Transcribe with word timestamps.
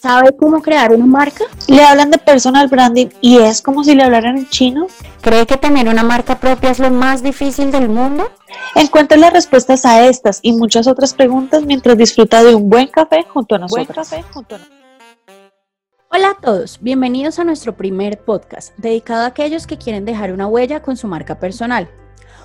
¿Sabe 0.00 0.34
cómo 0.34 0.62
crear 0.62 0.94
una 0.94 1.04
marca? 1.04 1.44
¿Le 1.68 1.84
hablan 1.84 2.10
de 2.10 2.16
personal 2.16 2.68
branding 2.68 3.08
y 3.20 3.36
es 3.36 3.60
como 3.60 3.84
si 3.84 3.94
le 3.94 4.02
hablaran 4.02 4.38
en 4.38 4.48
chino? 4.48 4.86
¿Cree 5.20 5.46
que 5.46 5.58
tener 5.58 5.90
una 5.90 6.02
marca 6.02 6.40
propia 6.40 6.70
es 6.70 6.78
lo 6.78 6.90
más 6.90 7.22
difícil 7.22 7.70
del 7.70 7.90
mundo? 7.90 8.30
Encuentre 8.76 9.18
las 9.18 9.30
respuestas 9.30 9.84
a 9.84 10.06
estas 10.06 10.40
y 10.40 10.54
muchas 10.54 10.86
otras 10.86 11.12
preguntas 11.12 11.66
mientras 11.66 11.98
disfruta 11.98 12.42
de 12.42 12.54
un 12.54 12.70
buen 12.70 12.88
café 12.88 13.26
junto 13.28 13.56
a 13.56 13.58
nosotros. 13.58 14.10
Hola 16.10 16.30
a 16.30 16.40
todos, 16.40 16.78
bienvenidos 16.80 17.38
a 17.38 17.44
nuestro 17.44 17.76
primer 17.76 18.20
podcast 18.24 18.74
dedicado 18.78 19.24
a 19.24 19.26
aquellos 19.26 19.66
que 19.66 19.76
quieren 19.76 20.06
dejar 20.06 20.32
una 20.32 20.46
huella 20.46 20.80
con 20.80 20.96
su 20.96 21.08
marca 21.08 21.38
personal 21.38 21.90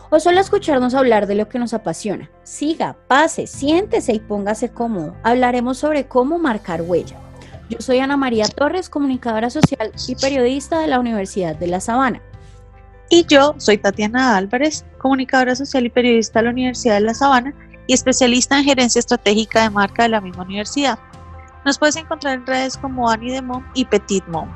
o 0.09 0.19
solo 0.19 0.41
escucharnos 0.41 0.93
hablar 0.93 1.25
de 1.25 1.35
lo 1.35 1.47
que 1.47 1.57
nos 1.57 1.73
apasiona. 1.73 2.29
Siga, 2.43 2.97
pase, 3.07 3.47
siéntese 3.47 4.11
y 4.11 4.19
póngase 4.19 4.71
cómodo. 4.71 5.15
Hablaremos 5.23 5.77
sobre 5.77 6.09
cómo 6.09 6.37
marcar 6.37 6.81
huella. 6.81 7.17
Yo 7.69 7.79
soy 7.79 7.99
Ana 7.99 8.15
María 8.15 8.47
Torres, 8.47 8.89
comunicadora 8.89 9.49
social 9.49 9.91
y 10.07 10.15
periodista 10.15 10.79
de 10.79 10.87
la 10.87 10.99
Universidad 10.99 11.55
de 11.55 11.67
La 11.67 11.79
Sabana. 11.79 12.21
Y 13.09 13.25
yo 13.25 13.55
soy 13.57 13.77
Tatiana 13.77 14.37
Álvarez, 14.37 14.85
comunicadora 14.99 15.55
social 15.55 15.85
y 15.85 15.89
periodista 15.89 16.39
de 16.39 16.45
la 16.45 16.51
Universidad 16.51 16.95
de 16.95 17.01
La 17.01 17.13
Sabana 17.15 17.53
y 17.87 17.93
especialista 17.93 18.57
en 18.57 18.65
gerencia 18.65 18.99
estratégica 18.99 19.63
de 19.63 19.71
marca 19.71 20.03
de 20.03 20.09
la 20.09 20.21
misma 20.21 20.43
universidad. 20.43 20.99
Nos 21.65 21.79
puedes 21.79 21.95
encontrar 21.95 22.35
en 22.35 22.45
redes 22.45 22.77
como 22.77 23.09
Annie 23.09 23.31
de 23.31 23.41
Mom 23.41 23.63
y 23.73 23.85
Petit 23.85 24.25
Mom. 24.27 24.47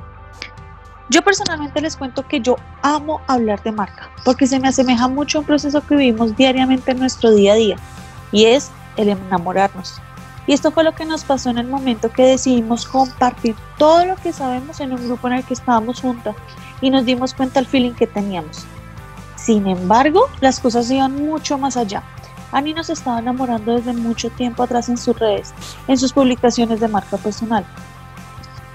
Yo 1.09 1.23
personalmente 1.23 1.81
les 1.81 1.97
cuento 1.97 2.27
que 2.27 2.39
yo 2.39 2.57
amo 2.83 3.21
hablar 3.27 3.63
de 3.63 3.71
marca 3.71 4.11
porque 4.23 4.45
se 4.45 4.59
me 4.59 4.67
asemeja 4.67 5.07
mucho 5.07 5.39
a 5.39 5.41
un 5.41 5.47
proceso 5.47 5.81
que 5.81 5.95
vivimos 5.95 6.35
diariamente 6.35 6.91
en 6.91 6.99
nuestro 6.99 7.31
día 7.31 7.53
a 7.53 7.55
día 7.55 7.75
y 8.31 8.45
es 8.45 8.69
el 8.97 9.09
enamorarnos. 9.09 9.99
Y 10.47 10.53
esto 10.53 10.71
fue 10.71 10.83
lo 10.83 10.95
que 10.95 11.05
nos 11.05 11.23
pasó 11.23 11.49
en 11.49 11.57
el 11.57 11.67
momento 11.67 12.11
que 12.11 12.23
decidimos 12.23 12.85
compartir 12.85 13.55
todo 13.77 14.05
lo 14.05 14.15
que 14.15 14.33
sabemos 14.33 14.79
en 14.79 14.93
un 14.93 15.05
grupo 15.05 15.27
en 15.27 15.35
el 15.35 15.43
que 15.43 15.53
estábamos 15.53 16.01
juntas 16.01 16.35
y 16.81 16.89
nos 16.89 17.05
dimos 17.05 17.33
cuenta 17.33 17.59
del 17.59 17.67
feeling 17.67 17.93
que 17.93 18.07
teníamos. 18.07 18.65
Sin 19.35 19.67
embargo, 19.67 20.27
las 20.41 20.59
cosas 20.59 20.89
iban 20.91 21.15
mucho 21.15 21.57
más 21.57 21.77
allá. 21.77 22.03
Ani 22.51 22.73
nos 22.73 22.89
estaba 22.89 23.19
enamorando 23.19 23.75
desde 23.75 23.93
mucho 23.93 24.29
tiempo 24.31 24.63
atrás 24.63 24.89
en 24.89 24.97
sus 24.97 25.17
redes, 25.17 25.53
en 25.87 25.97
sus 25.97 26.13
publicaciones 26.13 26.79
de 26.79 26.87
marca 26.87 27.17
personal. 27.17 27.65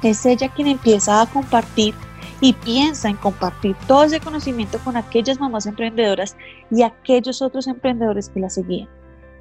Es 0.03 0.25
ella 0.27 0.49
quien 0.49 0.69
empieza 0.69 1.21
a 1.21 1.27
compartir 1.27 1.95
y 2.41 2.53
piensa 2.53 3.09
en 3.09 3.17
compartir 3.17 3.75
todo 3.87 4.05
ese 4.05 4.21
conocimiento 4.21 4.79
con 4.79 4.97
aquellas 4.97 5.41
mamás 5.41 5.67
emprendedoras 5.67 6.37
y 6.71 6.83
aquellos 6.83 7.43
otros 7.43 7.67
emprendedores 7.67 8.29
que 8.29 8.41
la 8.41 8.51
seguían. 8.51 8.89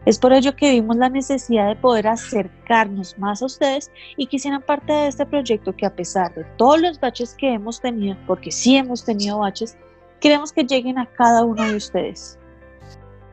Es 0.06 0.20
por 0.20 0.34
ello 0.34 0.54
que 0.56 0.72
vimos 0.72 0.98
la 0.98 1.08
necesidad 1.08 1.70
de 1.70 1.78
poder 1.78 2.08
acercarnos 2.08 3.18
más 3.18 3.42
a 3.42 3.46
ustedes 3.46 3.90
y 4.18 4.28
que 4.28 4.36
hicieran 4.36 4.62
parte 4.62 4.92
de 4.92 5.08
este 5.08 5.26
proyecto 5.26 5.74
que 5.76 5.86
a 5.86 5.96
pesar 5.96 6.36
de 6.36 6.44
todos 6.58 6.82
los 6.82 7.00
baches 7.00 7.36
que 7.36 7.54
hemos 7.54 7.80
tenido, 7.80 8.18
porque 8.28 8.52
sí 8.52 8.76
hemos 8.76 9.06
tenido 9.06 9.40
baches, 9.40 9.78
queremos 10.20 10.52
que 10.52 10.66
lleguen 10.66 11.00
a 11.00 11.06
cada 11.06 11.46
uno 11.46 11.64
de 11.64 11.78
ustedes. 11.78 12.38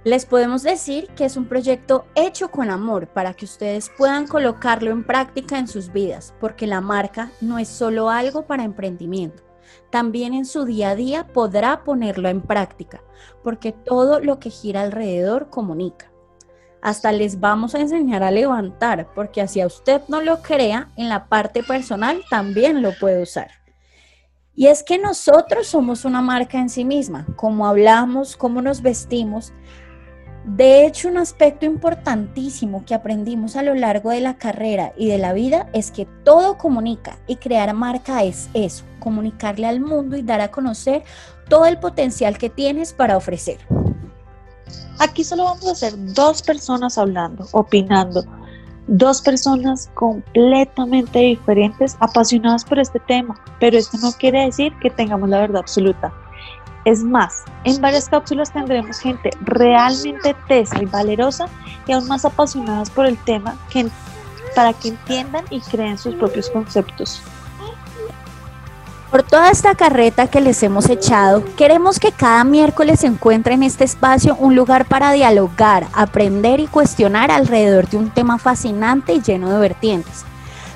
Les 0.04 0.24
podemos 0.24 0.62
decir 0.62 1.08
que 1.16 1.24
es 1.24 1.36
un 1.36 1.46
proyecto 1.46 2.06
hecho 2.14 2.50
con 2.50 2.70
amor 2.70 3.08
para 3.08 3.34
que 3.34 3.44
ustedes 3.44 3.90
puedan 3.98 4.26
colocarlo 4.26 4.92
en 4.92 5.04
práctica 5.04 5.58
en 5.58 5.66
sus 5.66 5.92
vidas, 5.92 6.34
porque 6.40 6.66
la 6.68 6.80
marca 6.80 7.32
no 7.40 7.58
es 7.58 7.68
solo 7.68 8.10
algo 8.10 8.46
para 8.46 8.64
emprendimiento. 8.64 9.42
También 9.90 10.34
en 10.34 10.46
su 10.46 10.64
día 10.64 10.90
a 10.90 10.94
día 10.94 11.26
podrá 11.26 11.82
ponerlo 11.84 12.28
en 12.28 12.40
práctica, 12.40 13.02
porque 13.42 13.72
todo 13.72 14.20
lo 14.20 14.38
que 14.38 14.50
gira 14.50 14.82
alrededor 14.82 15.50
comunica. 15.50 16.10
Hasta 16.82 17.12
les 17.12 17.40
vamos 17.40 17.74
a 17.74 17.80
enseñar 17.80 18.22
a 18.22 18.30
levantar, 18.30 19.08
porque 19.14 19.40
así 19.40 19.60
a 19.60 19.66
usted 19.66 20.02
no 20.08 20.20
lo 20.22 20.40
crea, 20.42 20.90
en 20.96 21.08
la 21.08 21.26
parte 21.26 21.62
personal 21.62 22.22
también 22.30 22.82
lo 22.82 22.92
puede 22.98 23.22
usar. 23.22 23.50
Y 24.54 24.66
es 24.66 24.82
que 24.82 24.98
nosotros 24.98 25.68
somos 25.68 26.04
una 26.04 26.20
marca 26.20 26.58
en 26.58 26.68
sí 26.68 26.84
misma, 26.84 27.26
cómo 27.36 27.66
hablamos, 27.66 28.36
cómo 28.36 28.60
nos 28.60 28.82
vestimos. 28.82 29.52
De 30.44 30.86
hecho, 30.86 31.08
un 31.08 31.18
aspecto 31.18 31.66
importantísimo 31.66 32.84
que 32.84 32.94
aprendimos 32.94 33.56
a 33.56 33.62
lo 33.62 33.74
largo 33.74 34.10
de 34.10 34.20
la 34.20 34.36
carrera 34.36 34.92
y 34.96 35.08
de 35.08 35.18
la 35.18 35.32
vida 35.32 35.68
es 35.72 35.90
que 35.90 36.06
todo 36.24 36.58
comunica 36.58 37.18
y 37.26 37.36
crear 37.36 37.72
marca 37.74 38.24
es 38.24 38.48
eso, 38.54 38.84
comunicarle 38.98 39.66
al 39.66 39.80
mundo 39.80 40.16
y 40.16 40.22
dar 40.22 40.40
a 40.40 40.50
conocer 40.50 41.04
todo 41.48 41.66
el 41.66 41.78
potencial 41.78 42.38
que 42.38 42.48
tienes 42.48 42.92
para 42.92 43.16
ofrecer. 43.16 43.58
Aquí 45.00 45.24
solo 45.24 45.44
vamos 45.44 45.66
a 45.66 45.74
ser 45.74 45.94
dos 45.96 46.42
personas 46.42 46.98
hablando, 46.98 47.46
opinando, 47.52 48.22
dos 48.86 49.22
personas 49.22 49.90
completamente 49.94 51.18
diferentes, 51.20 51.96
apasionadas 52.00 52.66
por 52.66 52.78
este 52.78 53.00
tema, 53.00 53.42
pero 53.60 53.78
esto 53.78 53.96
no 54.02 54.12
quiere 54.12 54.44
decir 54.44 54.74
que 54.82 54.90
tengamos 54.90 55.30
la 55.30 55.38
verdad 55.38 55.62
absoluta. 55.62 56.12
Es 56.84 57.02
más, 57.02 57.44
en 57.64 57.80
varias 57.80 58.10
cápsulas 58.10 58.52
tendremos 58.52 58.98
gente 58.98 59.30
realmente 59.40 60.36
tesa 60.48 60.82
y 60.82 60.84
valerosa 60.84 61.46
y 61.86 61.92
aún 61.92 62.06
más 62.06 62.26
apasionadas 62.26 62.90
por 62.90 63.06
el 63.06 63.16
tema 63.24 63.58
que, 63.70 63.88
para 64.54 64.74
que 64.74 64.88
entiendan 64.88 65.46
y 65.48 65.60
creen 65.60 65.96
sus 65.96 66.14
propios 66.16 66.50
conceptos. 66.50 67.22
Por 69.10 69.24
toda 69.24 69.50
esta 69.50 69.74
carreta 69.74 70.28
que 70.28 70.40
les 70.40 70.62
hemos 70.62 70.88
echado, 70.88 71.42
queremos 71.56 71.98
que 71.98 72.12
cada 72.12 72.44
miércoles 72.44 73.00
se 73.00 73.08
encuentre 73.08 73.54
en 73.54 73.64
este 73.64 73.82
espacio 73.82 74.36
un 74.36 74.54
lugar 74.54 74.84
para 74.84 75.10
dialogar, 75.10 75.88
aprender 75.94 76.60
y 76.60 76.68
cuestionar 76.68 77.32
alrededor 77.32 77.88
de 77.88 77.96
un 77.96 78.10
tema 78.10 78.38
fascinante 78.38 79.12
y 79.12 79.20
lleno 79.20 79.50
de 79.50 79.58
vertientes. 79.58 80.24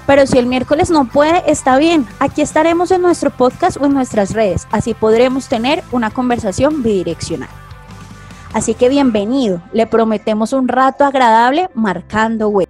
Pero 0.04 0.26
si 0.26 0.36
el 0.36 0.46
miércoles 0.46 0.90
no 0.90 1.04
puede, 1.04 1.48
está 1.48 1.78
bien. 1.78 2.08
Aquí 2.18 2.42
estaremos 2.42 2.90
en 2.90 3.02
nuestro 3.02 3.30
podcast 3.30 3.76
o 3.80 3.86
en 3.86 3.94
nuestras 3.94 4.32
redes. 4.32 4.66
Así 4.72 4.94
podremos 4.94 5.48
tener 5.48 5.84
una 5.92 6.10
conversación 6.10 6.82
bidireccional. 6.82 7.48
Así 8.52 8.74
que 8.74 8.88
bienvenido. 8.88 9.62
Le 9.72 9.86
prometemos 9.86 10.52
un 10.52 10.66
rato 10.66 11.04
agradable 11.04 11.70
marcando 11.74 12.48
web. 12.48 12.63